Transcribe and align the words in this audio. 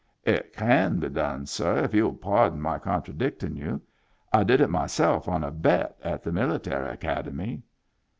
"It 0.35 0.51
can 0.53 0.97
be 0.97 1.09
done, 1.09 1.43
^ir, 1.45 1.83
if 1.83 1.93
you 1.93 2.05
will 2.05 2.15
pardon 2.15 2.59
my 2.59 2.79
con 2.79 3.03
tradicting 3.03 3.55
you. 3.55 3.79
I 4.33 4.43
did 4.43 4.59
it 4.59 4.71
myself 4.71 5.27
on 5.27 5.43
a 5.43 5.51
bet 5.51 5.95
at 6.03 6.23
the 6.23 6.31
Military 6.31 6.89
Academy." 6.89 7.61